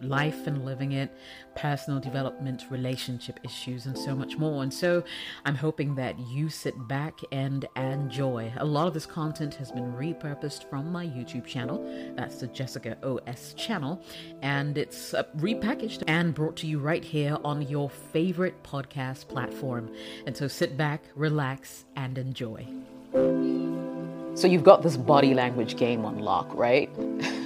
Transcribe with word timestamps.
life 0.00 0.46
and 0.46 0.64
living 0.64 0.92
it, 0.92 1.10
personal 1.54 2.00
development, 2.00 2.64
relationship 2.70 3.40
issues, 3.44 3.86
and 3.86 3.96
so 3.96 4.14
much 4.14 4.36
more. 4.36 4.62
And 4.62 4.72
so 4.72 5.02
I'm 5.44 5.54
hoping 5.54 5.94
that 5.96 6.18
you 6.18 6.48
sit 6.48 6.74
back 6.88 7.18
and 7.32 7.66
enjoy. 7.76 8.52
A 8.56 8.64
lot 8.64 8.86
of 8.86 8.94
this 8.94 9.06
content 9.06 9.54
has 9.54 9.70
been 9.72 9.92
repurposed 9.92 10.68
from 10.68 10.90
my 10.90 11.06
YouTube 11.06 11.46
channel. 11.46 11.84
That's 12.16 12.40
the 12.40 12.46
Jessica 12.48 12.96
OS 13.02 13.54
channel. 13.54 14.02
And 14.42 14.78
it's 14.78 15.14
uh, 15.14 15.24
repackaged 15.38 16.02
and 16.06 16.34
brought 16.34 16.56
to 16.56 16.66
you 16.66 16.78
right 16.78 17.04
here 17.04 17.38
on 17.44 17.62
your 17.62 17.90
favorite 17.90 18.62
podcast 18.62 19.28
platform. 19.28 19.90
And 20.26 20.36
so 20.36 20.48
sit 20.48 20.76
back, 20.76 21.04
relax, 21.14 21.84
and 21.96 22.16
enjoy. 22.18 22.66
So 24.34 24.46
you've 24.46 24.64
got 24.64 24.82
this 24.82 24.96
body 24.96 25.34
language 25.34 25.76
game 25.76 26.04
on 26.04 26.18
lock, 26.18 26.54
right? 26.54 26.88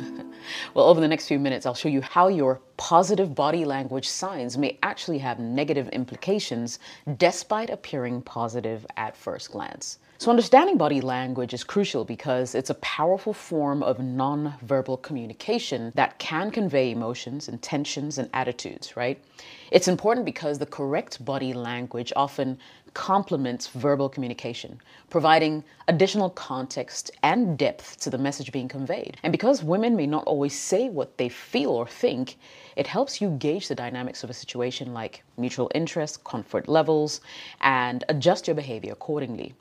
Well, 0.75 0.89
over 0.89 1.01
the 1.01 1.07
next 1.07 1.29
few 1.29 1.39
minutes, 1.39 1.67
I'll 1.67 1.75
show 1.75 1.89
you 1.89 2.01
how 2.01 2.27
your 2.27 2.61
positive 2.77 3.33
body 3.33 3.65
language 3.65 4.09
signs 4.09 4.59
may 4.59 4.77
actually 4.83 5.19
have 5.19 5.39
negative 5.39 5.89
implications 5.91 6.81
despite 7.17 7.71
appearing 7.71 8.23
positive 8.23 8.85
at 8.97 9.17
first 9.17 9.53
glance. 9.53 10.01
So, 10.19 10.31
understanding 10.31 10.77
body 10.77 11.01
language 11.01 11.55
is 11.55 11.63
crucial 11.63 12.05
because 12.05 12.57
it's 12.57 12.71
a 12.71 12.75
powerful 12.75 13.33
form 13.33 13.85
of 13.85 14.01
non-verbal 14.01 14.97
communication 14.97 15.93
that 15.95 16.19
can 16.19 16.51
convey 16.51 16.91
emotions, 16.91 17.49
intentions, 17.49 18.19
and 18.19 18.29
attitudes, 18.33 18.97
right? 18.97 19.23
It's 19.71 19.87
important 19.87 20.25
because 20.25 20.59
the 20.59 20.67
correct 20.67 21.25
body 21.25 21.53
language 21.53 22.13
often 22.17 22.59
complements 22.95 23.67
verbal 23.69 24.09
communication, 24.09 24.81
providing 25.11 25.63
additional 25.89 26.31
context 26.31 27.11
and 27.23 27.59
depth 27.59 28.01
to 28.01 28.11
the 28.11 28.19
message 28.19 28.53
being 28.53 28.69
conveyed. 28.69 29.17
And 29.23 29.33
because 29.33 29.63
women 29.63 29.97
may 29.97 30.07
not 30.07 30.25
always 30.25 30.59
say 30.59 30.89
what 30.89 31.19
they 31.19 31.29
feel 31.29 31.71
or 31.71 31.87
think, 31.87 32.37
it 32.77 32.87
helps 32.87 33.21
you 33.21 33.31
gauge 33.31 33.69
the 33.69 33.75
dynamics 33.75 34.25
of 34.25 34.31
a 34.31 34.35
situation 34.35 34.95
like 34.95 35.23
mutual 35.37 35.71
interest, 35.75 36.25
comfort 36.25 36.69
levels, 36.69 37.21
and 37.61 38.05
adjust 38.09 38.47
your 38.47 38.55
behavior 38.55 38.93
accordingly. 38.93 39.55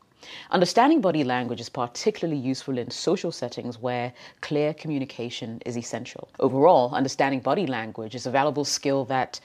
Understanding 0.52 1.02
body 1.02 1.26
language 1.26 1.60
is 1.60 1.68
particularly 1.68 2.40
useful 2.40 2.78
in 2.78 2.90
social 2.90 3.32
settings 3.32 3.78
where 3.78 4.14
clear 4.40 4.74
communication 4.74 5.62
is 5.66 5.78
essential. 5.78 6.30
Overall, 6.40 6.96
understanding 6.96 7.42
body 7.42 7.68
language 7.68 8.16
is 8.16 8.26
a 8.26 8.32
valuable 8.32 8.64
skill 8.64 9.04
that 9.06 9.42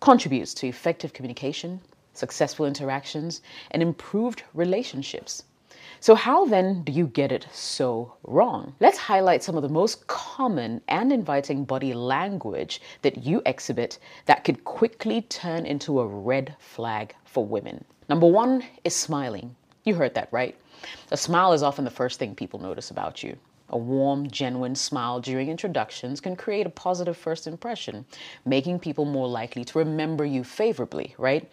contributes 0.00 0.54
to 0.54 0.66
effective 0.66 1.12
communication, 1.12 1.80
successful 2.12 2.66
interactions, 2.66 3.42
and 3.70 3.82
improved 3.82 4.42
relationships. 4.54 5.44
So, 6.00 6.16
how 6.16 6.46
then 6.46 6.82
do 6.82 6.90
you 6.90 7.06
get 7.06 7.30
it 7.30 7.46
so 7.52 8.14
wrong? 8.24 8.74
Let's 8.80 8.98
highlight 8.98 9.44
some 9.44 9.56
of 9.56 9.62
the 9.62 9.68
most 9.68 10.06
common 10.08 10.80
and 10.88 11.12
inviting 11.12 11.64
body 11.64 11.94
language 11.94 12.80
that 13.02 13.24
you 13.24 13.40
exhibit 13.46 13.98
that 14.26 14.42
could 14.42 14.64
quickly 14.64 15.22
turn 15.22 15.64
into 15.64 16.00
a 16.00 16.06
red 16.06 16.56
flag 16.58 17.14
for 17.24 17.46
women. 17.46 17.84
Number 18.08 18.26
one 18.26 18.64
is 18.82 18.96
smiling. 18.96 19.54
You 19.84 19.94
heard 19.94 20.14
that, 20.14 20.28
right? 20.32 20.56
A 21.12 21.16
smile 21.16 21.52
is 21.52 21.62
often 21.62 21.84
the 21.84 21.90
first 21.90 22.18
thing 22.18 22.34
people 22.34 22.58
notice 22.58 22.90
about 22.90 23.22
you. 23.22 23.36
A 23.68 23.78
warm, 23.78 24.28
genuine 24.28 24.74
smile 24.74 25.20
during 25.20 25.48
introductions 25.48 26.20
can 26.20 26.34
create 26.34 26.66
a 26.66 26.70
positive 26.70 27.16
first 27.16 27.46
impression, 27.46 28.04
making 28.44 28.80
people 28.80 29.04
more 29.04 29.28
likely 29.28 29.64
to 29.64 29.78
remember 29.78 30.24
you 30.24 30.42
favorably, 30.42 31.14
right? 31.16 31.48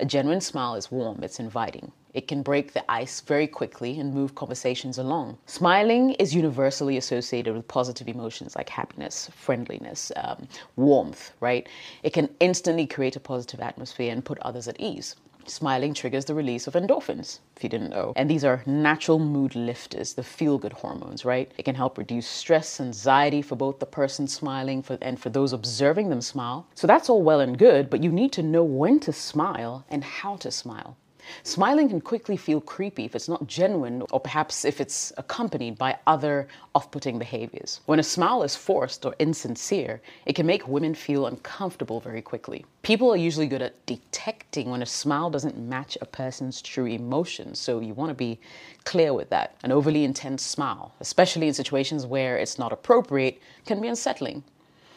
A 0.00 0.06
genuine 0.06 0.40
smile 0.40 0.76
is 0.76 0.90
warm, 0.90 1.22
it's 1.22 1.38
inviting. 1.38 1.92
It 2.14 2.26
can 2.26 2.42
break 2.42 2.72
the 2.72 2.90
ice 2.90 3.20
very 3.20 3.46
quickly 3.46 4.00
and 4.00 4.14
move 4.14 4.34
conversations 4.34 4.96
along. 4.96 5.36
Smiling 5.44 6.12
is 6.12 6.34
universally 6.34 6.96
associated 6.96 7.54
with 7.54 7.68
positive 7.68 8.08
emotions 8.08 8.56
like 8.56 8.70
happiness, 8.70 9.28
friendliness, 9.34 10.10
um, 10.16 10.48
warmth, 10.76 11.32
right? 11.40 11.68
It 12.02 12.14
can 12.14 12.30
instantly 12.40 12.86
create 12.86 13.14
a 13.14 13.20
positive 13.20 13.60
atmosphere 13.60 14.10
and 14.10 14.24
put 14.24 14.38
others 14.38 14.68
at 14.68 14.80
ease. 14.80 15.16
Smiling 15.46 15.94
triggers 15.94 16.24
the 16.24 16.34
release 16.34 16.66
of 16.66 16.74
endorphins, 16.74 17.40
if 17.56 17.62
you 17.62 17.68
didn't 17.68 17.90
know. 17.90 18.12
And 18.16 18.30
these 18.30 18.44
are 18.44 18.62
natural 18.66 19.18
mood 19.18 19.54
lifters, 19.54 20.14
the 20.14 20.22
feel 20.22 20.58
good 20.58 20.72
hormones, 20.72 21.24
right? 21.24 21.50
It 21.58 21.64
can 21.64 21.74
help 21.74 21.98
reduce 21.98 22.26
stress, 22.26 22.80
anxiety 22.80 23.42
for 23.42 23.56
both 23.56 23.78
the 23.78 23.86
person 23.86 24.28
smiling 24.28 24.82
for, 24.82 24.98
and 25.00 25.18
for 25.18 25.30
those 25.30 25.52
observing 25.52 26.10
them 26.10 26.20
smile. 26.20 26.66
So 26.74 26.86
that's 26.86 27.08
all 27.08 27.22
well 27.22 27.40
and 27.40 27.58
good, 27.58 27.90
but 27.90 28.02
you 28.02 28.12
need 28.12 28.32
to 28.32 28.42
know 28.42 28.64
when 28.64 29.00
to 29.00 29.12
smile 29.12 29.84
and 29.88 30.04
how 30.04 30.36
to 30.36 30.50
smile. 30.50 30.96
Smiling 31.42 31.88
can 31.88 32.00
quickly 32.00 32.36
feel 32.36 32.60
creepy 32.60 33.04
if 33.04 33.14
it's 33.14 33.28
not 33.28 33.46
genuine 33.46 34.02
or 34.10 34.20
perhaps 34.20 34.64
if 34.64 34.80
it's 34.80 35.12
accompanied 35.16 35.78
by 35.78 35.96
other 36.06 36.48
off 36.74 36.90
putting 36.90 37.18
behaviors. 37.18 37.80
When 37.86 37.98
a 37.98 38.02
smile 38.02 38.42
is 38.42 38.56
forced 38.56 39.04
or 39.04 39.14
insincere, 39.18 40.00
it 40.26 40.34
can 40.34 40.46
make 40.46 40.68
women 40.68 40.94
feel 40.94 41.26
uncomfortable 41.26 42.00
very 42.00 42.22
quickly. 42.22 42.64
People 42.82 43.12
are 43.12 43.16
usually 43.16 43.46
good 43.46 43.62
at 43.62 43.86
detecting 43.86 44.70
when 44.70 44.82
a 44.82 44.86
smile 44.86 45.30
doesn't 45.30 45.58
match 45.58 45.98
a 46.00 46.06
person's 46.06 46.62
true 46.62 46.86
emotions, 46.86 47.58
so 47.58 47.80
you 47.80 47.94
want 47.94 48.10
to 48.10 48.14
be 48.14 48.40
clear 48.84 49.12
with 49.12 49.30
that. 49.30 49.56
An 49.62 49.72
overly 49.72 50.04
intense 50.04 50.42
smile, 50.42 50.94
especially 51.00 51.48
in 51.48 51.54
situations 51.54 52.06
where 52.06 52.36
it's 52.36 52.58
not 52.58 52.72
appropriate, 52.72 53.40
can 53.66 53.80
be 53.80 53.88
unsettling. 53.88 54.42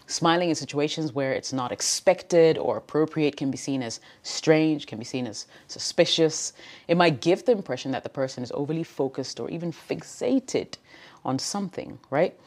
Smiling 0.08 0.50
in 0.50 0.56
situations 0.56 1.14
where 1.14 1.32
it's 1.32 1.54
not 1.54 1.72
expected 1.72 2.58
or 2.58 2.78
appropriate 2.78 3.38
can 3.38 3.50
be 3.50 3.58
seen 3.58 3.82
as 3.82 4.02
strange, 4.22 4.86
can 4.86 5.00
be 5.00 5.06
seen 5.06 5.26
as 5.26 5.48
suspicious. 5.68 6.54
It 6.88 6.98
might 6.98 7.22
give 7.22 7.46
the 7.46 7.54
impression 7.54 7.92
that 7.92 8.04
the 8.04 8.10
person 8.10 8.44
is 8.44 8.52
overly 8.54 8.84
focused 8.84 9.40
or 9.40 9.50
even 9.50 9.72
fixated 9.72 10.76
on 11.24 11.40
something, 11.40 12.00
right? 12.10 12.38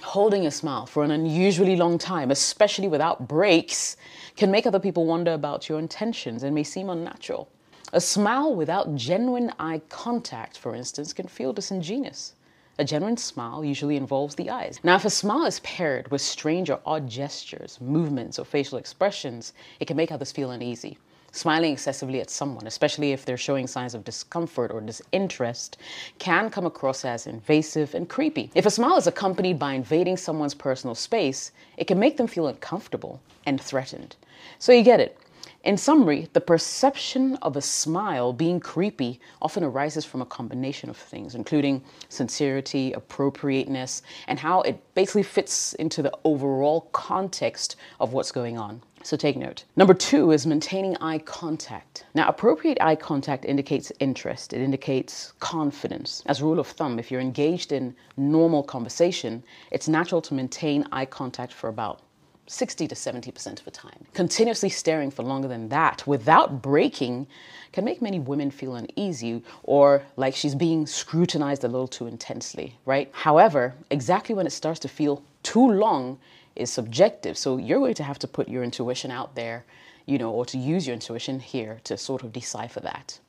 Holding 0.00 0.46
a 0.46 0.50
smile 0.50 0.86
for 0.86 1.04
an 1.04 1.10
unusually 1.10 1.76
long 1.76 1.98
time, 1.98 2.30
especially 2.30 2.88
without 2.88 3.28
breaks, 3.28 3.98
can 4.34 4.50
make 4.50 4.66
other 4.66 4.80
people 4.80 5.04
wonder 5.04 5.34
about 5.34 5.68
your 5.68 5.78
intentions 5.78 6.42
and 6.42 6.54
may 6.54 6.64
seem 6.64 6.88
unnatural. 6.88 7.50
A 7.92 8.00
smile 8.00 8.54
without 8.54 8.94
genuine 8.94 9.52
eye 9.58 9.82
contact, 9.90 10.56
for 10.56 10.74
instance, 10.74 11.12
can 11.12 11.28
feel 11.28 11.52
disingenuous. 11.52 12.34
A 12.80 12.84
genuine 12.84 13.18
smile 13.18 13.62
usually 13.62 13.96
involves 13.96 14.36
the 14.36 14.48
eyes. 14.48 14.80
Now, 14.82 14.96
if 14.96 15.04
a 15.04 15.10
smile 15.10 15.44
is 15.44 15.60
paired 15.60 16.10
with 16.10 16.22
strange 16.22 16.70
or 16.70 16.80
odd 16.86 17.10
gestures, 17.10 17.78
movements, 17.78 18.38
or 18.38 18.46
facial 18.46 18.78
expressions, 18.78 19.52
it 19.80 19.84
can 19.84 19.98
make 19.98 20.10
others 20.10 20.32
feel 20.32 20.50
uneasy. 20.50 20.96
Smiling 21.30 21.74
excessively 21.74 22.22
at 22.22 22.30
someone, 22.30 22.66
especially 22.66 23.12
if 23.12 23.26
they're 23.26 23.36
showing 23.36 23.66
signs 23.66 23.94
of 23.94 24.02
discomfort 24.02 24.70
or 24.70 24.80
disinterest, 24.80 25.76
can 26.18 26.48
come 26.48 26.64
across 26.64 27.04
as 27.04 27.26
invasive 27.26 27.94
and 27.94 28.08
creepy. 28.08 28.50
If 28.54 28.64
a 28.64 28.70
smile 28.70 28.96
is 28.96 29.06
accompanied 29.06 29.58
by 29.58 29.74
invading 29.74 30.16
someone's 30.16 30.54
personal 30.54 30.94
space, 30.94 31.52
it 31.76 31.86
can 31.86 31.98
make 31.98 32.16
them 32.16 32.28
feel 32.28 32.46
uncomfortable 32.46 33.20
and 33.44 33.60
threatened. 33.60 34.16
So 34.58 34.72
you 34.72 34.82
get 34.82 35.00
it. 35.00 35.18
In 35.62 35.76
summary, 35.76 36.26
the 36.32 36.40
perception 36.40 37.36
of 37.42 37.54
a 37.54 37.60
smile 37.60 38.32
being 38.32 38.60
creepy 38.60 39.20
often 39.42 39.62
arises 39.62 40.06
from 40.06 40.22
a 40.22 40.26
combination 40.26 40.88
of 40.88 40.96
things, 40.96 41.34
including 41.34 41.84
sincerity, 42.08 42.94
appropriateness, 42.94 44.00
and 44.26 44.38
how 44.38 44.62
it 44.62 44.82
basically 44.94 45.22
fits 45.22 45.74
into 45.74 46.00
the 46.00 46.16
overall 46.24 46.88
context 46.92 47.76
of 48.00 48.14
what's 48.14 48.32
going 48.32 48.56
on. 48.56 48.82
So 49.02 49.18
take 49.18 49.36
note. 49.36 49.64
Number 49.76 49.92
two 49.92 50.30
is 50.30 50.46
maintaining 50.46 50.96
eye 50.96 51.18
contact. 51.18 52.06
Now, 52.14 52.26
appropriate 52.28 52.78
eye 52.80 52.96
contact 52.96 53.44
indicates 53.44 53.92
interest, 54.00 54.54
it 54.54 54.62
indicates 54.62 55.32
confidence. 55.40 56.22
As 56.24 56.40
a 56.40 56.44
rule 56.44 56.58
of 56.58 56.68
thumb, 56.68 56.98
if 56.98 57.10
you're 57.10 57.20
engaged 57.20 57.72
in 57.72 57.94
normal 58.16 58.62
conversation, 58.62 59.42
it's 59.70 59.88
natural 59.88 60.22
to 60.22 60.32
maintain 60.32 60.86
eye 60.90 61.06
contact 61.06 61.52
for 61.52 61.68
about 61.68 62.00
60 62.46 62.88
to 62.88 62.94
70% 62.94 63.58
of 63.58 63.64
the 63.64 63.70
time. 63.70 64.04
Continuously 64.12 64.68
staring 64.68 65.10
for 65.10 65.22
longer 65.22 65.48
than 65.48 65.68
that 65.68 66.06
without 66.06 66.60
breaking 66.60 67.26
can 67.72 67.84
make 67.84 68.02
many 68.02 68.18
women 68.18 68.50
feel 68.50 68.74
uneasy 68.74 69.42
or 69.62 70.02
like 70.16 70.34
she's 70.34 70.54
being 70.54 70.86
scrutinized 70.86 71.62
a 71.62 71.68
little 71.68 71.86
too 71.88 72.06
intensely, 72.06 72.76
right? 72.84 73.08
However, 73.12 73.74
exactly 73.90 74.34
when 74.34 74.46
it 74.46 74.52
starts 74.52 74.80
to 74.80 74.88
feel 74.88 75.22
too 75.42 75.70
long 75.70 76.18
is 76.56 76.72
subjective. 76.72 77.38
So 77.38 77.56
you're 77.56 77.78
going 77.78 77.94
to 77.94 78.02
have 78.02 78.18
to 78.20 78.28
put 78.28 78.48
your 78.48 78.64
intuition 78.64 79.10
out 79.10 79.34
there, 79.34 79.64
you 80.06 80.18
know, 80.18 80.30
or 80.30 80.44
to 80.46 80.58
use 80.58 80.86
your 80.86 80.94
intuition 80.94 81.38
here 81.38 81.80
to 81.84 81.96
sort 81.96 82.22
of 82.22 82.32
decipher 82.32 82.80
that. 82.80 83.20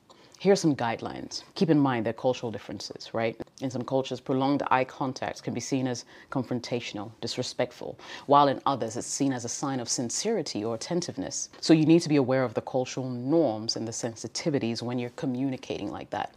Here 0.42 0.52
are 0.52 0.56
some 0.56 0.74
guidelines. 0.74 1.44
Keep 1.54 1.70
in 1.70 1.78
mind 1.78 2.04
there 2.04 2.10
are 2.10 2.14
cultural 2.14 2.50
differences, 2.50 3.14
right? 3.14 3.40
In 3.60 3.70
some 3.70 3.84
cultures, 3.84 4.18
prolonged 4.18 4.64
eye 4.72 4.82
contact 4.82 5.44
can 5.44 5.54
be 5.54 5.60
seen 5.60 5.86
as 5.86 6.04
confrontational, 6.32 7.12
disrespectful, 7.20 7.96
while 8.26 8.48
in 8.48 8.60
others 8.66 8.96
it's 8.96 9.06
seen 9.06 9.32
as 9.32 9.44
a 9.44 9.48
sign 9.48 9.78
of 9.78 9.88
sincerity 9.88 10.64
or 10.64 10.74
attentiveness. 10.74 11.48
So 11.60 11.72
you 11.72 11.86
need 11.86 12.02
to 12.02 12.08
be 12.08 12.16
aware 12.16 12.42
of 12.42 12.54
the 12.54 12.60
cultural 12.60 13.08
norms 13.08 13.76
and 13.76 13.86
the 13.86 13.92
sensitivities 13.92 14.82
when 14.82 14.98
you're 14.98 15.10
communicating 15.10 15.92
like 15.92 16.10
that. 16.10 16.34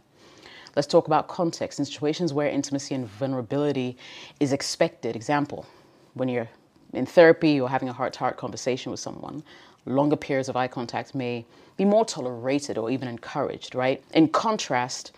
Let's 0.76 0.86
talk 0.86 1.08
about 1.08 1.26
context 1.26 1.80
in 1.80 1.84
situations 1.84 2.32
where 2.32 2.48
intimacy 2.48 2.94
and 2.94 3.08
vulnerability 3.08 3.96
is 4.38 4.52
expected. 4.52 5.16
Example, 5.16 5.66
when 6.14 6.28
you're 6.28 6.48
in 6.92 7.06
therapy 7.06 7.60
or 7.60 7.68
having 7.68 7.88
a 7.88 7.92
heart 7.92 8.12
to 8.12 8.18
heart 8.20 8.36
conversation 8.36 8.92
with 8.92 9.00
someone, 9.00 9.42
longer 9.86 10.16
periods 10.16 10.48
of 10.48 10.56
eye 10.56 10.68
contact 10.68 11.14
may 11.14 11.44
be 11.76 11.84
more 11.84 12.04
tolerated 12.04 12.76
or 12.78 12.90
even 12.90 13.08
encouraged, 13.08 13.74
right? 13.74 14.02
In 14.12 14.28
contrast, 14.28 15.12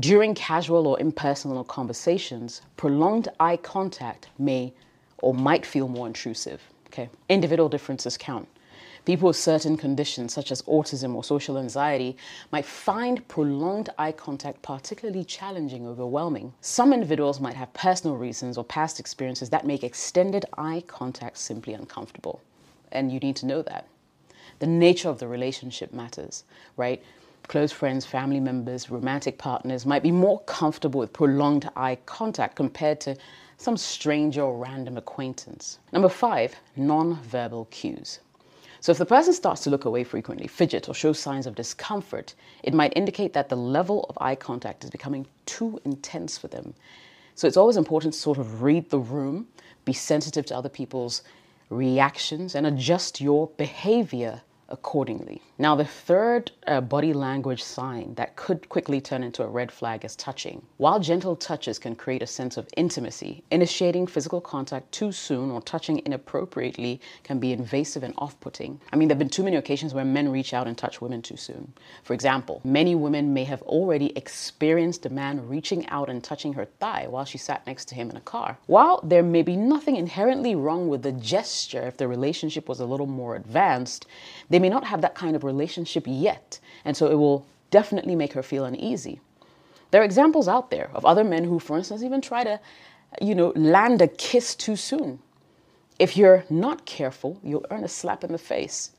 during 0.00 0.34
casual 0.34 0.86
or 0.86 0.98
impersonal 0.98 1.64
conversations, 1.64 2.62
prolonged 2.76 3.28
eye 3.38 3.56
contact 3.56 4.28
may 4.38 4.72
or 5.18 5.34
might 5.34 5.64
feel 5.64 5.88
more 5.88 6.06
intrusive. 6.06 6.62
Okay, 6.88 7.08
individual 7.28 7.68
differences 7.68 8.16
count. 8.16 8.48
People 9.04 9.28
with 9.28 9.36
certain 9.36 9.76
conditions, 9.76 10.32
such 10.32 10.50
as 10.50 10.62
autism 10.62 11.14
or 11.14 11.22
social 11.22 11.58
anxiety, 11.58 12.16
might 12.50 12.64
find 12.64 13.26
prolonged 13.28 13.90
eye 13.98 14.12
contact 14.12 14.62
particularly 14.62 15.24
challenging, 15.24 15.86
overwhelming. 15.86 16.54
Some 16.62 16.92
individuals 16.92 17.38
might 17.38 17.54
have 17.54 17.72
personal 17.74 18.16
reasons 18.16 18.56
or 18.56 18.64
past 18.64 18.98
experiences 18.98 19.50
that 19.50 19.66
make 19.66 19.84
extended 19.84 20.46
eye 20.56 20.84
contact 20.86 21.36
simply 21.36 21.74
uncomfortable. 21.74 22.40
And 22.92 23.12
you 23.12 23.20
need 23.20 23.36
to 23.36 23.46
know 23.46 23.60
that. 23.62 23.86
The 24.64 24.70
nature 24.70 25.10
of 25.10 25.18
the 25.18 25.28
relationship 25.28 25.92
matters, 25.92 26.44
right? 26.78 27.02
Close 27.48 27.70
friends, 27.70 28.06
family 28.06 28.40
members, 28.40 28.88
romantic 28.88 29.36
partners 29.36 29.84
might 29.84 30.02
be 30.02 30.10
more 30.10 30.40
comfortable 30.44 31.00
with 31.00 31.12
prolonged 31.12 31.68
eye 31.76 31.98
contact 32.06 32.56
compared 32.56 32.98
to 33.02 33.14
some 33.58 33.76
stranger 33.76 34.40
or 34.40 34.56
random 34.56 34.96
acquaintance. 34.96 35.80
Number 35.92 36.08
five, 36.08 36.56
non-verbal 36.76 37.66
cues. 37.66 38.20
So 38.80 38.90
if 38.90 38.96
the 38.96 39.04
person 39.04 39.34
starts 39.34 39.60
to 39.64 39.70
look 39.70 39.84
away 39.84 40.02
frequently, 40.02 40.46
fidget, 40.46 40.88
or 40.88 40.94
show 40.94 41.12
signs 41.12 41.46
of 41.46 41.54
discomfort, 41.54 42.32
it 42.62 42.72
might 42.72 42.94
indicate 42.96 43.34
that 43.34 43.50
the 43.50 43.56
level 43.58 44.06
of 44.08 44.16
eye 44.18 44.34
contact 44.34 44.82
is 44.82 44.88
becoming 44.88 45.26
too 45.44 45.78
intense 45.84 46.38
for 46.38 46.48
them. 46.48 46.72
So 47.34 47.46
it's 47.46 47.58
always 47.58 47.76
important 47.76 48.14
to 48.14 48.18
sort 48.18 48.38
of 48.38 48.62
read 48.62 48.88
the 48.88 48.98
room, 48.98 49.46
be 49.84 49.92
sensitive 49.92 50.46
to 50.46 50.56
other 50.56 50.70
people's 50.70 51.20
reactions, 51.68 52.54
and 52.54 52.66
adjust 52.66 53.20
your 53.20 53.48
behavior 53.58 54.40
accordingly. 54.74 55.40
Now, 55.56 55.76
the 55.76 55.84
third 55.84 56.50
uh, 56.66 56.80
body 56.80 57.12
language 57.12 57.62
sign 57.62 58.14
that 58.16 58.34
could 58.34 58.68
quickly 58.68 59.00
turn 59.00 59.22
into 59.22 59.44
a 59.44 59.48
red 59.48 59.70
flag 59.70 60.04
is 60.04 60.16
touching. 60.16 60.60
While 60.78 60.98
gentle 60.98 61.36
touches 61.36 61.78
can 61.78 61.94
create 61.94 62.22
a 62.22 62.26
sense 62.26 62.56
of 62.56 62.68
intimacy, 62.76 63.44
initiating 63.52 64.08
physical 64.08 64.40
contact 64.40 64.90
too 64.90 65.12
soon 65.12 65.52
or 65.52 65.62
touching 65.62 66.02
inappropriately 66.04 67.00
can 67.22 67.38
be 67.38 67.52
invasive 67.52 68.02
and 68.02 68.14
off 68.18 68.38
putting. 68.40 68.80
I 68.92 68.96
mean, 68.96 69.06
there 69.06 69.14
have 69.14 69.20
been 69.20 69.28
too 69.28 69.44
many 69.44 69.56
occasions 69.56 69.94
where 69.94 70.04
men 70.04 70.28
reach 70.32 70.52
out 70.52 70.66
and 70.66 70.76
touch 70.76 71.00
women 71.00 71.22
too 71.22 71.36
soon. 71.36 71.72
For 72.02 72.14
example, 72.14 72.60
many 72.64 72.96
women 72.96 73.32
may 73.32 73.44
have 73.44 73.62
already 73.62 74.12
experienced 74.16 75.06
a 75.06 75.10
man 75.10 75.48
reaching 75.48 75.86
out 75.88 76.10
and 76.10 76.22
touching 76.22 76.52
her 76.54 76.64
thigh 76.80 77.06
while 77.08 77.24
she 77.24 77.38
sat 77.38 77.64
next 77.64 77.84
to 77.88 77.94
him 77.94 78.10
in 78.10 78.16
a 78.16 78.20
car. 78.20 78.58
While 78.66 79.00
there 79.04 79.22
may 79.22 79.42
be 79.42 79.56
nothing 79.56 79.94
inherently 79.94 80.56
wrong 80.56 80.88
with 80.88 81.02
the 81.02 81.12
gesture 81.12 81.86
if 81.86 81.96
the 81.96 82.08
relationship 82.08 82.68
was 82.68 82.80
a 82.80 82.86
little 82.86 83.06
more 83.06 83.36
advanced, 83.36 84.06
they 84.50 84.58
may 84.64 84.70
not 84.70 84.84
have 84.84 85.02
that 85.02 85.14
kind 85.14 85.36
of 85.36 85.44
relationship 85.44 86.04
yet, 86.06 86.58
and 86.86 86.96
so 86.96 87.10
it 87.10 87.16
will 87.16 87.44
definitely 87.70 88.16
make 88.16 88.32
her 88.32 88.42
feel 88.42 88.64
uneasy. 88.64 89.20
There 89.90 90.00
are 90.00 90.10
examples 90.10 90.48
out 90.48 90.70
there 90.70 90.88
of 90.94 91.04
other 91.04 91.22
men 91.22 91.44
who, 91.44 91.58
for 91.58 91.76
instance, 91.76 92.02
even 92.02 92.22
try 92.22 92.44
to, 92.44 92.58
you 93.20 93.34
know, 93.34 93.52
land 93.54 94.00
a 94.00 94.08
kiss 94.08 94.54
too 94.54 94.76
soon. 94.76 95.18
If 95.98 96.16
you're 96.16 96.44
not 96.48 96.86
careful, 96.86 97.38
you'll 97.42 97.66
earn 97.70 97.84
a 97.84 97.88
slap 97.88 98.24
in 98.24 98.32
the 98.32 98.38
face. 98.38 98.92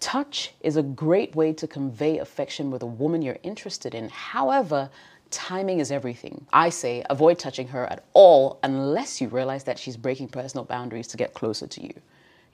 Touch 0.00 0.54
is 0.62 0.78
a 0.78 0.82
great 0.82 1.36
way 1.36 1.52
to 1.52 1.66
convey 1.66 2.16
affection 2.18 2.70
with 2.70 2.82
a 2.82 2.94
woman 3.02 3.20
you're 3.20 3.38
interested 3.42 3.94
in. 3.94 4.08
However, 4.08 4.88
timing 5.30 5.80
is 5.80 5.92
everything. 5.92 6.46
I 6.50 6.70
say 6.70 7.04
avoid 7.10 7.38
touching 7.38 7.68
her 7.68 7.84
at 7.92 8.04
all 8.14 8.58
unless 8.62 9.20
you 9.20 9.28
realize 9.28 9.64
that 9.64 9.78
she's 9.78 9.98
breaking 9.98 10.28
personal 10.28 10.64
boundaries 10.64 11.08
to 11.08 11.18
get 11.18 11.34
closer 11.34 11.66
to 11.66 11.82
you 11.82 11.92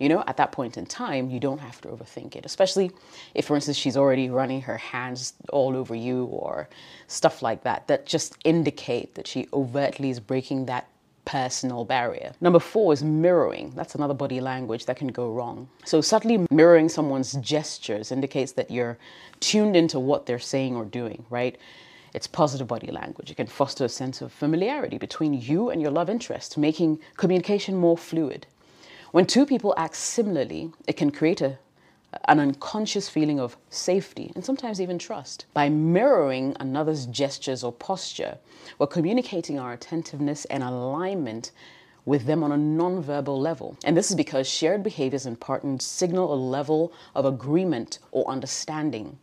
you 0.00 0.08
know, 0.08 0.24
at 0.26 0.38
that 0.38 0.50
point 0.50 0.78
in 0.78 0.86
time, 0.86 1.30
you 1.30 1.38
don't 1.38 1.60
have 1.60 1.80
to 1.82 1.88
overthink 1.88 2.34
it, 2.34 2.46
especially 2.46 2.90
if, 3.34 3.44
for 3.44 3.54
instance, 3.54 3.76
she's 3.76 3.98
already 3.98 4.30
running 4.30 4.62
her 4.62 4.78
hands 4.78 5.34
all 5.52 5.76
over 5.76 5.94
you 5.94 6.24
or 6.24 6.68
stuff 7.06 7.42
like 7.42 7.62
that, 7.64 7.86
that 7.86 8.06
just 8.06 8.36
indicate 8.44 9.14
that 9.14 9.26
she 9.26 9.46
overtly 9.52 10.08
is 10.08 10.18
breaking 10.18 10.64
that 10.66 10.88
personal 11.26 11.84
barrier. 11.84 12.32
Number 12.40 12.58
four 12.58 12.94
is 12.94 13.04
mirroring. 13.04 13.72
That's 13.76 13.94
another 13.94 14.14
body 14.14 14.40
language 14.40 14.86
that 14.86 14.96
can 14.96 15.08
go 15.08 15.30
wrong. 15.30 15.68
So, 15.84 16.00
subtly 16.00 16.46
mirroring 16.50 16.88
someone's 16.88 17.34
gestures 17.34 18.10
indicates 18.10 18.52
that 18.52 18.70
you're 18.70 18.96
tuned 19.40 19.76
into 19.76 20.00
what 20.00 20.24
they're 20.24 20.38
saying 20.38 20.76
or 20.76 20.86
doing, 20.86 21.26
right? 21.28 21.58
It's 22.14 22.26
positive 22.26 22.66
body 22.66 22.90
language. 22.90 23.30
It 23.30 23.36
can 23.36 23.46
foster 23.46 23.84
a 23.84 23.88
sense 23.88 24.22
of 24.22 24.32
familiarity 24.32 24.96
between 24.96 25.34
you 25.34 25.68
and 25.68 25.80
your 25.80 25.90
love 25.90 26.08
interest, 26.08 26.56
making 26.56 26.98
communication 27.16 27.76
more 27.76 27.98
fluid. 27.98 28.46
When 29.12 29.26
two 29.26 29.44
people 29.44 29.74
act 29.76 29.96
similarly, 29.96 30.70
it 30.86 30.96
can 30.96 31.10
create 31.10 31.40
a, 31.40 31.58
an 32.28 32.38
unconscious 32.38 33.08
feeling 33.08 33.40
of 33.40 33.56
safety 33.68 34.30
and 34.36 34.44
sometimes 34.44 34.80
even 34.80 35.00
trust. 35.00 35.46
By 35.52 35.68
mirroring 35.68 36.56
another's 36.60 37.06
gestures 37.06 37.64
or 37.64 37.72
posture, 37.72 38.38
we're 38.78 38.86
communicating 38.86 39.58
our 39.58 39.72
attentiveness 39.72 40.44
and 40.44 40.62
alignment 40.62 41.50
with 42.04 42.26
them 42.26 42.44
on 42.44 42.52
a 42.52 42.56
non-verbal 42.56 43.40
level. 43.40 43.76
And 43.82 43.96
this 43.96 44.10
is 44.10 44.16
because 44.16 44.48
shared 44.48 44.84
behaviors 44.84 45.26
and 45.26 45.40
patterns 45.40 45.84
signal 45.84 46.32
a 46.32 46.36
level 46.36 46.92
of 47.16 47.24
agreement 47.24 47.98
or 48.12 48.30
understanding. 48.30 49.18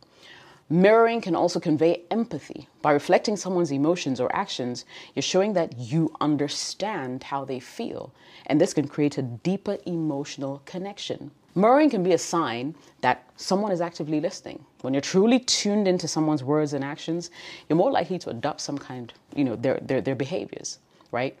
Mirroring 0.70 1.22
can 1.22 1.34
also 1.34 1.58
convey 1.58 2.02
empathy. 2.10 2.68
By 2.82 2.92
reflecting 2.92 3.38
someone's 3.38 3.72
emotions 3.72 4.20
or 4.20 4.34
actions, 4.36 4.84
you're 5.14 5.22
showing 5.22 5.54
that 5.54 5.78
you 5.78 6.14
understand 6.20 7.22
how 7.22 7.46
they 7.46 7.58
feel, 7.58 8.12
and 8.46 8.60
this 8.60 8.74
can 8.74 8.86
create 8.86 9.16
a 9.16 9.22
deeper 9.22 9.78
emotional 9.86 10.60
connection. 10.66 11.30
Mirroring 11.54 11.88
can 11.88 12.02
be 12.02 12.12
a 12.12 12.18
sign 12.18 12.74
that 13.00 13.24
someone 13.36 13.72
is 13.72 13.80
actively 13.80 14.20
listening. 14.20 14.62
When 14.82 14.92
you're 14.92 15.00
truly 15.00 15.40
tuned 15.40 15.88
into 15.88 16.06
someone's 16.06 16.44
words 16.44 16.74
and 16.74 16.84
actions, 16.84 17.30
you're 17.68 17.78
more 17.78 17.90
likely 17.90 18.18
to 18.18 18.30
adopt 18.30 18.60
some 18.60 18.76
kind, 18.76 19.10
you 19.34 19.44
know, 19.44 19.56
their, 19.56 19.78
their, 19.80 20.02
their 20.02 20.14
behaviors, 20.14 20.78
right? 21.12 21.34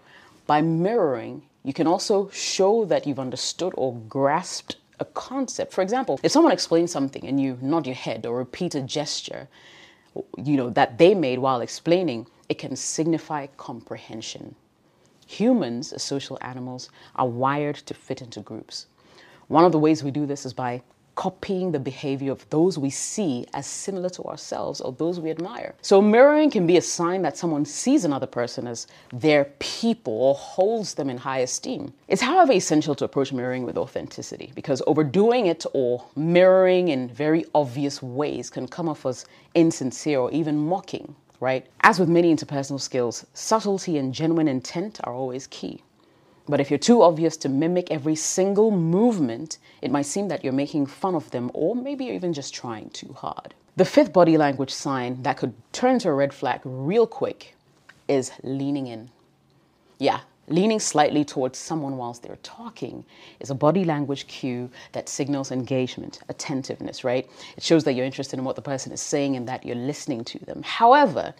By 0.46 0.62
mirroring, 0.62 1.42
you 1.64 1.74
can 1.74 1.86
also 1.86 2.30
show 2.30 2.86
that 2.86 3.06
you've 3.06 3.18
understood 3.18 3.74
or 3.76 3.94
grasped 4.08 4.76
a 5.00 5.04
concept. 5.04 5.72
For 5.72 5.82
example, 5.82 6.18
if 6.22 6.32
someone 6.32 6.52
explains 6.52 6.90
something 6.90 7.26
and 7.26 7.40
you 7.40 7.58
nod 7.60 7.86
your 7.86 7.94
head 7.94 8.26
or 8.26 8.36
repeat 8.36 8.74
a 8.74 8.80
gesture, 8.80 9.48
you 10.36 10.56
know, 10.56 10.70
that 10.70 10.98
they 10.98 11.14
made 11.14 11.38
while 11.38 11.60
explaining, 11.60 12.26
it 12.48 12.58
can 12.58 12.76
signify 12.76 13.46
comprehension. 13.56 14.54
Humans, 15.26 15.92
as 15.92 16.02
social 16.02 16.38
animals, 16.40 16.90
are 17.16 17.28
wired 17.28 17.76
to 17.76 17.94
fit 17.94 18.22
into 18.22 18.40
groups. 18.40 18.86
One 19.48 19.64
of 19.64 19.72
the 19.72 19.78
ways 19.78 20.02
we 20.02 20.10
do 20.10 20.26
this 20.26 20.46
is 20.46 20.54
by 20.54 20.82
copying 21.18 21.72
the 21.72 21.80
behavior 21.80 22.30
of 22.30 22.48
those 22.50 22.78
we 22.78 22.88
see 22.88 23.44
as 23.52 23.66
similar 23.66 24.08
to 24.08 24.22
ourselves 24.22 24.80
or 24.80 24.92
those 24.92 25.18
we 25.18 25.32
admire. 25.32 25.74
So, 25.82 26.00
mirroring 26.00 26.48
can 26.48 26.64
be 26.64 26.76
a 26.76 26.80
sign 26.80 27.22
that 27.22 27.36
someone 27.36 27.64
sees 27.64 28.04
another 28.04 28.28
person 28.28 28.68
as 28.68 28.86
their 29.12 29.46
people 29.58 30.12
or 30.12 30.36
holds 30.36 30.94
them 30.94 31.10
in 31.10 31.16
high 31.16 31.40
esteem. 31.40 31.92
It's, 32.06 32.22
however, 32.22 32.52
essential 32.52 32.94
to 32.94 33.04
approach 33.04 33.32
mirroring 33.32 33.64
with 33.64 33.76
authenticity 33.76 34.52
because 34.54 34.80
overdoing 34.86 35.46
it 35.46 35.66
or 35.74 36.04
mirroring 36.14 36.86
in 36.86 37.08
very 37.08 37.44
obvious 37.52 38.00
ways 38.00 38.48
can 38.48 38.68
come 38.68 38.88
off 38.88 39.04
as 39.04 39.26
insincere 39.56 40.20
or 40.20 40.30
even 40.30 40.56
mocking, 40.56 41.16
right? 41.40 41.66
As 41.80 41.98
with 41.98 42.08
many 42.08 42.32
interpersonal 42.32 42.80
skills, 42.80 43.26
subtlety 43.34 43.98
and 43.98 44.14
genuine 44.14 44.46
intent 44.46 45.00
are 45.02 45.14
always 45.14 45.48
key. 45.48 45.82
But 46.48 46.60
if 46.60 46.70
you're 46.70 46.78
too 46.78 47.02
obvious 47.02 47.36
to 47.38 47.48
mimic 47.48 47.90
every 47.90 48.16
single 48.16 48.70
movement, 48.70 49.58
it 49.82 49.90
might 49.90 50.06
seem 50.06 50.28
that 50.28 50.42
you're 50.42 50.52
making 50.52 50.86
fun 50.86 51.14
of 51.14 51.30
them 51.30 51.50
or 51.52 51.76
maybe 51.76 52.06
you're 52.06 52.14
even 52.14 52.32
just 52.32 52.54
trying 52.54 52.90
too 52.90 53.12
hard. 53.12 53.54
The 53.76 53.84
fifth 53.84 54.12
body 54.12 54.36
language 54.36 54.70
sign 54.72 55.22
that 55.22 55.36
could 55.36 55.54
turn 55.72 55.94
into 55.94 56.08
a 56.08 56.12
red 56.14 56.32
flag 56.32 56.60
real 56.64 57.06
quick 57.06 57.54
is 58.08 58.32
leaning 58.42 58.86
in. 58.86 59.10
Yeah, 59.98 60.20
leaning 60.48 60.80
slightly 60.80 61.24
towards 61.24 61.58
someone 61.58 61.96
whilst 61.96 62.22
they're 62.22 62.38
talking 62.42 63.04
is 63.40 63.50
a 63.50 63.54
body 63.54 63.84
language 63.84 64.26
cue 64.26 64.70
that 64.92 65.08
signals 65.08 65.52
engagement, 65.52 66.20
attentiveness, 66.28 67.04
right? 67.04 67.28
It 67.56 67.62
shows 67.62 67.84
that 67.84 67.92
you're 67.92 68.06
interested 68.06 68.38
in 68.38 68.44
what 68.44 68.56
the 68.56 68.62
person 68.62 68.90
is 68.92 69.00
saying 69.00 69.36
and 69.36 69.46
that 69.48 69.66
you're 69.66 69.76
listening 69.76 70.24
to 70.24 70.38
them. 70.46 70.62
However, 70.62 71.34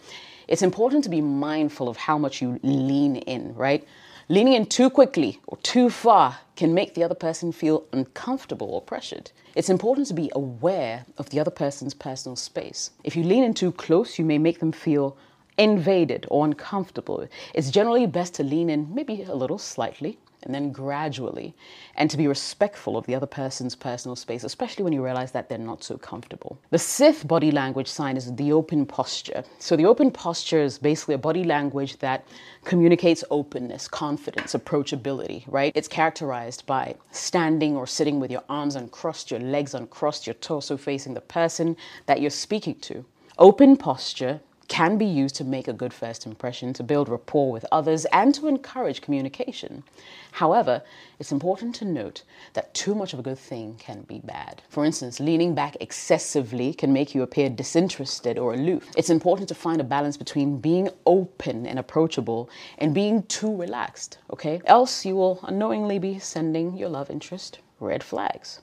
it's 0.47 0.61
important 0.61 1.03
to 1.05 1.09
be 1.09 1.21
mindful 1.21 1.89
of 1.89 1.97
how 1.97 2.17
much 2.17 2.41
you 2.41 2.59
lean 2.63 3.17
in, 3.17 3.55
right? 3.55 3.85
Leaning 4.31 4.53
in 4.53 4.67
too 4.67 4.91
quickly 4.91 5.39
or 5.47 5.57
too 5.63 5.89
far 5.89 6.37
can 6.55 6.71
make 6.71 6.93
the 6.93 7.03
other 7.03 7.15
person 7.15 7.51
feel 7.51 7.85
uncomfortable 7.91 8.69
or 8.69 8.79
pressured. 8.79 9.31
It's 9.55 9.71
important 9.71 10.05
to 10.05 10.13
be 10.13 10.29
aware 10.35 11.07
of 11.17 11.31
the 11.31 11.39
other 11.39 11.49
person's 11.49 11.95
personal 11.95 12.35
space. 12.35 12.91
If 13.03 13.15
you 13.15 13.23
lean 13.23 13.43
in 13.43 13.55
too 13.55 13.71
close, 13.71 14.19
you 14.19 14.25
may 14.25 14.37
make 14.37 14.59
them 14.59 14.71
feel 14.71 15.17
invaded 15.59 16.25
or 16.29 16.45
uncomfortable. 16.45 17.27
It's 17.53 17.69
generally 17.69 18.07
best 18.07 18.33
to 18.35 18.43
lean 18.43 18.69
in 18.69 18.93
maybe 18.93 19.23
a 19.23 19.35
little 19.35 19.59
slightly 19.59 20.17
and 20.43 20.55
then 20.55 20.71
gradually, 20.71 21.53
and 21.95 22.09
to 22.09 22.15
be 22.15 22.27
respectful 22.27 22.95
of 22.95 23.05
the 23.05 23.15
other 23.15 23.25
person's 23.25 23.75
personal 23.75 24.15
space, 24.15 24.43
especially 24.43 24.83
when 24.83 24.93
you 24.93 25.03
realize 25.03 25.31
that 25.33 25.49
they're 25.49 25.57
not 25.57 25.83
so 25.83 25.97
comfortable. 25.97 26.57
The 26.69 26.77
sixth 26.79 27.27
body 27.27 27.51
language 27.51 27.89
sign 27.89 28.15
is 28.15 28.33
the 28.33 28.53
open 28.53 28.85
posture. 28.85 29.43
So, 29.59 29.75
the 29.75 29.85
open 29.85 30.11
posture 30.11 30.61
is 30.61 30.77
basically 30.77 31.15
a 31.15 31.19
body 31.19 31.43
language 31.43 31.97
that 31.97 32.25
communicates 32.63 33.23
openness, 33.29 33.87
confidence, 33.87 34.53
approachability, 34.53 35.43
right? 35.47 35.73
It's 35.75 35.87
characterized 35.89 36.65
by 36.65 36.95
standing 37.11 37.75
or 37.75 37.85
sitting 37.85 38.19
with 38.19 38.31
your 38.31 38.43
arms 38.47 38.75
uncrossed, 38.75 39.31
your 39.31 39.41
legs 39.41 39.73
uncrossed, 39.73 40.25
your 40.25 40.35
torso 40.35 40.77
facing 40.77 41.15
the 41.15 41.21
person 41.21 41.75
that 42.05 42.21
you're 42.21 42.29
speaking 42.29 42.75
to. 42.79 43.03
Open 43.37 43.75
posture 43.77 44.41
can 44.79 44.97
be 44.97 45.05
used 45.05 45.35
to 45.35 45.43
make 45.43 45.67
a 45.67 45.73
good 45.73 45.93
first 45.93 46.25
impression, 46.25 46.71
to 46.71 46.81
build 46.81 47.09
rapport 47.09 47.51
with 47.51 47.65
others, 47.69 48.05
and 48.13 48.33
to 48.33 48.47
encourage 48.47 49.01
communication. 49.01 49.83
However, 50.31 50.81
it's 51.19 51.33
important 51.33 51.75
to 51.75 51.83
note 51.83 52.23
that 52.53 52.73
too 52.73 52.95
much 52.95 53.11
of 53.11 53.19
a 53.19 53.21
good 53.21 53.37
thing 53.37 53.75
can 53.77 54.03
be 54.03 54.19
bad. 54.19 54.61
For 54.69 54.85
instance, 54.85 55.19
leaning 55.19 55.53
back 55.53 55.75
excessively 55.81 56.73
can 56.73 56.93
make 56.93 57.13
you 57.13 57.23
appear 57.23 57.49
disinterested 57.49 58.37
or 58.37 58.53
aloof. 58.53 58.87
It's 58.95 59.09
important 59.09 59.49
to 59.49 59.53
find 59.53 59.81
a 59.81 59.83
balance 59.83 60.15
between 60.15 60.61
being 60.61 60.87
open 61.05 61.65
and 61.65 61.77
approachable 61.77 62.49
and 62.77 62.93
being 62.93 63.23
too 63.23 63.53
relaxed, 63.53 64.19
okay? 64.31 64.61
Else 64.63 65.05
you 65.05 65.17
will 65.17 65.41
unknowingly 65.43 65.99
be 65.99 66.19
sending 66.19 66.77
your 66.77 66.87
love 66.87 67.09
interest 67.09 67.59
red 67.81 68.01
flags. 68.01 68.61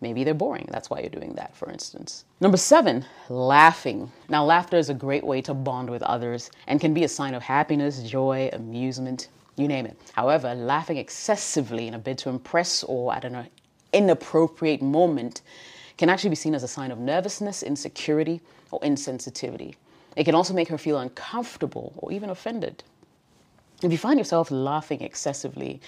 Maybe 0.00 0.22
they're 0.22 0.34
boring. 0.34 0.68
That's 0.70 0.90
why 0.90 1.00
you're 1.00 1.10
doing 1.10 1.34
that, 1.34 1.56
for 1.56 1.70
instance. 1.70 2.24
Number 2.40 2.56
seven, 2.56 3.04
laughing. 3.28 4.12
Now, 4.28 4.44
laughter 4.44 4.76
is 4.76 4.90
a 4.90 4.94
great 4.94 5.24
way 5.24 5.42
to 5.42 5.54
bond 5.54 5.90
with 5.90 6.02
others 6.02 6.50
and 6.68 6.80
can 6.80 6.94
be 6.94 7.04
a 7.04 7.08
sign 7.08 7.34
of 7.34 7.42
happiness, 7.42 8.02
joy, 8.02 8.48
amusement, 8.52 9.28
you 9.56 9.66
name 9.66 9.86
it. 9.86 9.96
However, 10.12 10.54
laughing 10.54 10.98
excessively 10.98 11.88
in 11.88 11.94
a 11.94 11.98
bid 11.98 12.18
to 12.18 12.28
impress 12.28 12.84
or 12.84 13.12
at 13.12 13.24
an 13.24 13.48
inappropriate 13.92 14.82
moment 14.82 15.42
can 15.96 16.08
actually 16.08 16.30
be 16.30 16.36
seen 16.36 16.54
as 16.54 16.62
a 16.62 16.68
sign 16.68 16.92
of 16.92 16.98
nervousness, 16.98 17.64
insecurity, 17.64 18.40
or 18.70 18.78
insensitivity. 18.80 19.74
It 20.14 20.24
can 20.24 20.34
also 20.36 20.54
make 20.54 20.68
her 20.68 20.78
feel 20.78 20.98
uncomfortable 20.98 21.92
or 21.96 22.12
even 22.12 22.30
offended. 22.30 22.84
If 23.82 23.92
you 23.92 23.98
find 23.98 24.18
yourself 24.18 24.50
laughing 24.50 25.02
excessively 25.02 25.80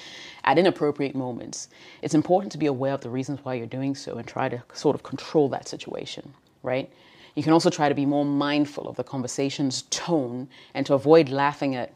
at 0.44 0.58
inappropriate 0.58 1.16
moments, 1.16 1.68
it's 2.02 2.14
important 2.14 2.52
to 2.52 2.58
be 2.58 2.66
aware 2.66 2.94
of 2.94 3.00
the 3.00 3.10
reasons 3.10 3.40
why 3.42 3.54
you're 3.54 3.66
doing 3.66 3.96
so 3.96 4.16
and 4.16 4.26
try 4.26 4.48
to 4.48 4.62
sort 4.72 4.94
of 4.94 5.02
control 5.02 5.48
that 5.48 5.66
situation, 5.66 6.34
right? 6.62 6.88
You 7.34 7.42
can 7.42 7.52
also 7.52 7.70
try 7.70 7.88
to 7.88 7.94
be 7.94 8.06
more 8.06 8.24
mindful 8.24 8.88
of 8.88 8.96
the 8.96 9.04
conversation's 9.04 9.82
tone 9.90 10.48
and 10.74 10.86
to 10.86 10.94
avoid 10.94 11.30
laughing 11.30 11.74
at 11.74 11.92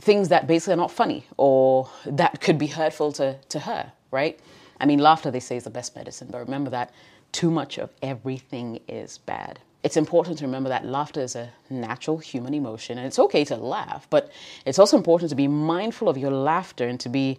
things 0.00 0.28
that 0.28 0.46
basically 0.46 0.74
are 0.74 0.76
not 0.76 0.92
funny 0.92 1.26
or 1.36 1.88
that 2.06 2.40
could 2.40 2.58
be 2.58 2.68
hurtful 2.68 3.10
to, 3.12 3.36
to 3.48 3.58
her, 3.60 3.92
right? 4.12 4.38
I 4.80 4.86
mean, 4.86 5.00
laughter, 5.00 5.30
they 5.30 5.40
say, 5.40 5.56
is 5.56 5.64
the 5.64 5.70
best 5.70 5.96
medicine, 5.96 6.28
but 6.30 6.38
remember 6.38 6.70
that 6.70 6.92
too 7.32 7.50
much 7.50 7.78
of 7.78 7.90
everything 8.00 8.80
is 8.88 9.18
bad 9.18 9.58
it's 9.82 9.96
important 9.96 10.38
to 10.38 10.44
remember 10.44 10.68
that 10.68 10.84
laughter 10.84 11.20
is 11.20 11.36
a 11.36 11.50
natural 11.70 12.18
human 12.18 12.52
emotion 12.52 12.98
and 12.98 13.06
it's 13.06 13.18
okay 13.18 13.44
to 13.46 13.56
laugh, 13.56 14.06
but 14.10 14.30
it's 14.66 14.78
also 14.78 14.96
important 14.96 15.30
to 15.30 15.36
be 15.36 15.48
mindful 15.48 16.08
of 16.08 16.18
your 16.18 16.30
laughter 16.30 16.86
and 16.86 17.00
to 17.00 17.08
be, 17.08 17.38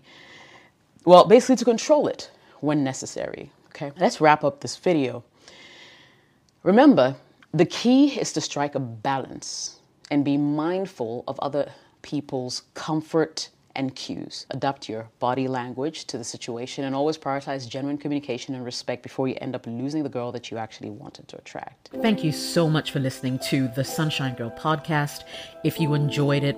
well, 1.06 1.26
basically 1.26 1.56
to 1.58 1.66
control 1.66 2.08
it 2.08 2.32
when 2.62 2.84
necessary. 2.84 3.52
Okay, 3.70 3.92
let's 3.98 4.20
wrap 4.20 4.44
up 4.44 4.62
this 4.62 4.76
video. 4.76 5.24
Remember, 6.64 7.16
the 7.54 7.66
key 7.66 8.20
is 8.20 8.34
to 8.34 8.42
strike 8.42 8.76
a 8.76 8.80
balance 8.80 9.78
and 10.10 10.26
be 10.26 10.38
mindful 10.38 11.24
of 11.28 11.40
other 11.40 11.72
people's 12.02 12.64
comfort 12.74 13.50
and 13.76 13.96
cues. 13.96 14.46
Adapt 14.52 14.90
your 14.90 15.10
body 15.20 15.48
language 15.48 16.06
to 16.06 16.18
the 16.18 16.24
situation 16.24 16.84
and 16.84 16.96
always 16.96 17.18
prioritize 17.18 17.68
genuine 17.68 17.98
communication 17.98 18.56
and 18.56 18.66
respect 18.66 19.04
before 19.04 19.28
you 19.28 19.36
end 19.42 19.56
up 19.56 19.66
losing 19.68 20.04
the 20.04 20.10
girl 20.10 20.32
that 20.32 20.52
you 20.52 20.58
actually 20.58 20.90
wanted 20.90 21.28
to 21.28 21.38
attract. 21.38 21.90
Thank 22.02 22.24
you 22.24 22.32
so 22.32 22.70
much 22.70 22.92
for 22.92 23.00
listening 23.00 23.40
to 23.50 23.68
the 23.70 23.84
Sunshine 23.84 24.36
Girl 24.36 24.52
podcast. 24.52 25.24
If 25.64 25.80
you 25.80 25.94
enjoyed 25.94 26.44
it, 26.44 26.58